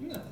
[0.00, 0.22] You got.